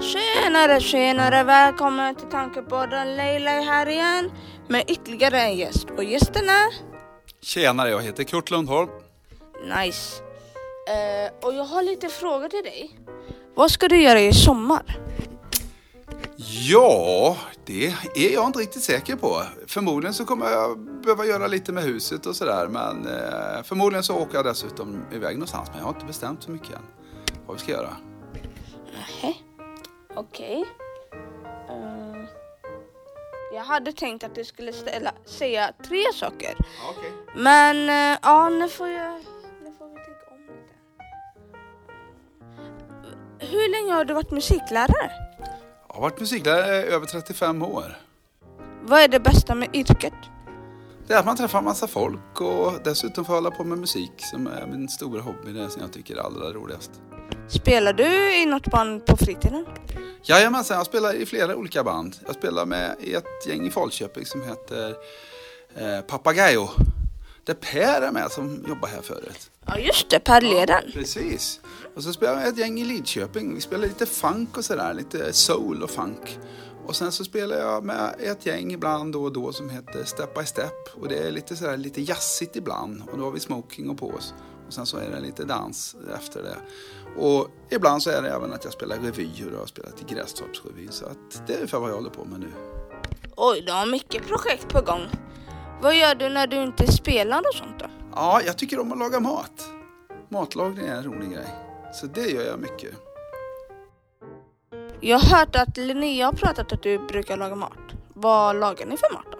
[0.00, 3.16] Tjenare tjenare, välkommen till Tankepodden.
[3.16, 4.30] Leila är här igen
[4.68, 5.86] med ytterligare en gäst.
[5.96, 6.74] Och gästen är?
[7.42, 8.90] Tjenare, jag heter Kurt Lundholm.
[9.76, 10.22] Nice.
[10.88, 12.98] Eh, och jag har lite frågor till dig.
[13.54, 14.98] Vad ska du göra i sommar?
[16.68, 19.42] Ja, det är jag inte riktigt säker på.
[19.66, 22.68] Förmodligen så kommer jag behöva göra lite med huset och sådär.
[22.68, 25.68] Men eh, förmodligen så åker jag dessutom iväg någonstans.
[25.68, 26.82] Men jag har inte bestämt så mycket än
[27.46, 27.96] vad vi ska göra.
[29.22, 29.44] Nej.
[30.18, 30.64] Okej.
[31.68, 32.24] Eh,
[33.54, 36.56] jag hade tänkt att du skulle ställa, säga tre saker.
[36.90, 37.10] Okay.
[37.34, 39.20] Men eh, ja, nu får jag...
[39.64, 40.74] Nu får vi tänka om lite.
[43.52, 45.10] Hur länge har du varit musiklärare?
[45.88, 47.96] Jag har varit musiklärare i över 35 år.
[48.82, 50.14] Vad är det bästa med yrket?
[51.08, 54.46] Det är att man träffar massa folk och dessutom får hålla på med musik som
[54.46, 55.52] är min stora hobby.
[55.52, 56.90] Det som jag tycker är allra roligast.
[57.48, 59.66] Spelar du i något band på fritiden?
[60.22, 62.16] Jajamensan, jag spelar i flera olika band.
[62.26, 64.94] Jag spelar med i ett gäng i Falköping som heter
[65.76, 66.68] eh, Papagayo.
[67.44, 69.50] Där Per är med som jobbar här förut.
[69.66, 70.82] Ja just det, Per Leden.
[70.86, 71.60] Ja, precis.
[71.96, 73.54] Och så spelar jag ett gäng i Lidköping.
[73.54, 76.38] Vi spelar lite funk och sådär, lite soul och funk.
[76.88, 80.34] Och sen så spelar jag med ett gäng ibland då och då som heter Step
[80.34, 80.74] by Step.
[81.00, 83.02] Och det är lite sådär lite jazzigt ibland.
[83.12, 84.34] Och då har vi smoking och på oss.
[84.66, 86.56] Och sen så är det lite dans efter det.
[87.22, 90.14] Och ibland så är det även att jag spelar revyer och jag har spelat i
[90.14, 90.88] Grästorpsrevyn.
[90.92, 92.52] Så att det är ungefär vad jag håller på med nu.
[93.36, 95.02] Oj, du har mycket projekt på gång.
[95.82, 97.86] Vad gör du när du inte spelar och sånt då?
[98.14, 99.68] Ja, jag tycker om att laga mat.
[100.28, 101.48] Matlagning är en rolig grej.
[101.94, 103.07] Så det gör jag mycket.
[105.00, 107.78] Jag har hört att Linnea har pratat att du brukar laga mat.
[108.14, 109.38] Vad lagar ni för mat då?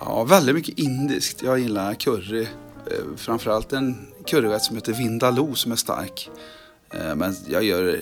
[0.00, 1.42] Ja, väldigt mycket indiskt.
[1.42, 2.42] Jag gillar curry.
[2.42, 6.30] Eh, framförallt en curryrätt som heter vindaloo som är stark.
[6.94, 8.00] Eh, men jag gör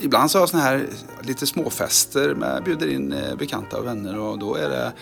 [0.00, 0.86] Ibland så har jag såna här
[1.22, 4.92] lite småfester med bjuder in eh, bekanta och vänner och då är det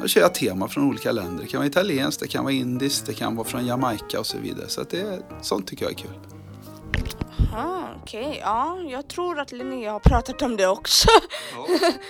[0.00, 1.42] då kör jag tema från olika länder.
[1.42, 4.38] Det kan vara italienskt, det kan vara indiskt, det kan vara från Jamaica och så
[4.38, 4.68] vidare.
[4.68, 6.31] Så att det, sånt tycker jag är kul.
[7.38, 8.38] Aha, Okej, okay.
[8.38, 11.08] ja, jag tror att Linnea har pratat om det också.
[11.52, 11.66] Ja,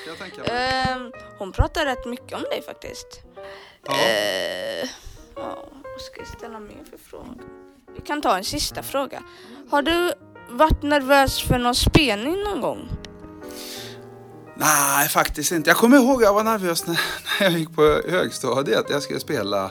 [0.06, 3.20] jag tänker Ehm, Hon pratar rätt mycket om dig faktiskt.
[3.86, 3.92] Ja.
[3.92, 4.88] Eh,
[5.36, 7.42] ja, vad ska jag ställa mer för fråga?
[7.94, 9.22] Vi kan ta en sista fråga.
[9.70, 10.12] Har du
[10.50, 12.88] varit nervös för någon spelning någon gång?
[14.56, 15.70] Nej, faktiskt inte.
[15.70, 17.00] Jag kommer ihåg att jag var nervös när,
[17.40, 18.86] när jag gick på högstadiet.
[18.90, 19.70] Jag skulle spela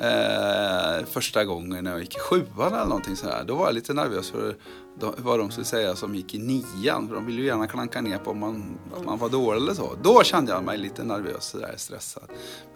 [0.00, 3.44] eh, första gången när jag gick i sjuan eller någonting sådär.
[3.46, 4.56] Då var jag lite nervös för
[5.00, 7.08] de, vad de skulle säga som gick i nian.
[7.08, 9.74] För de ville ju gärna klanka ner på om man, att man var dålig eller
[9.74, 9.96] så.
[10.02, 12.24] Då kände jag mig lite nervös, sådär stressad.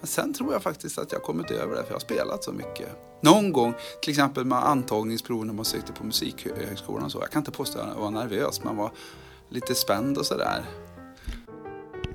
[0.00, 2.52] Men sen tror jag faktiskt att jag kommit över det för jag har spelat så
[2.52, 2.88] mycket.
[3.20, 7.18] Någon gång, till exempel med antagningsprov när man sökte på musikhögskolan och så.
[7.20, 8.92] Jag kan inte påstå att jag var nervös, men var
[9.48, 10.64] lite spänd och sådär.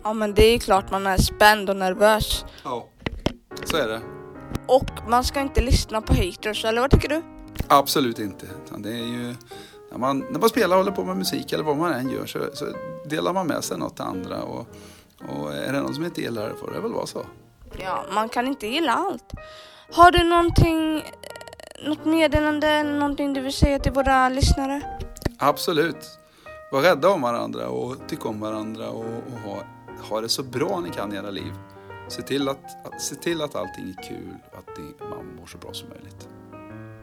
[0.03, 2.45] Ja men det är klart man är spänd och nervös.
[2.63, 2.87] Ja,
[3.65, 4.01] så är det.
[4.67, 7.21] Och man ska inte lyssna på haters, eller vad tycker du?
[7.67, 8.45] Absolut inte.
[8.77, 9.35] Det är ju,
[9.91, 12.25] när, man, när man spelar och håller på med musik eller vad man än gör
[12.25, 12.65] så, så
[13.05, 14.43] delar man med sig något till andra.
[14.43, 14.67] Och,
[15.29, 17.25] och är det någon som inte gillar det får det väl vara så.
[17.77, 19.33] Ja, man kan inte gilla allt.
[19.91, 21.03] Har du någonting,
[21.85, 24.81] något meddelande, någonting du vill säga till våra lyssnare?
[25.37, 26.19] Absolut.
[26.71, 29.57] Var rädda om varandra och tycka om varandra och, och ha,
[30.09, 31.53] ha det så bra ni kan i era liv.
[32.09, 35.47] Se till att, att, se till att allting är kul och att ni, man mår
[35.47, 36.27] så bra som möjligt.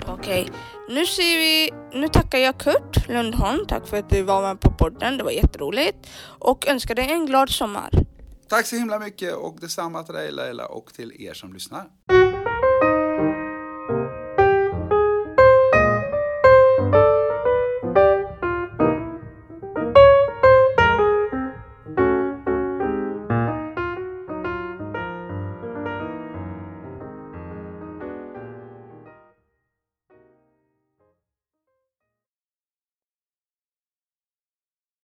[0.07, 0.51] Okej,
[0.89, 4.71] nu ser vi, nu tackar jag Kurt Lundholm, tack för att du var med på
[4.71, 7.91] podden, det var jätteroligt och önskar dig en glad sommar.
[8.49, 11.87] Tack så himla mycket och detsamma till dig Laila och till er som lyssnar.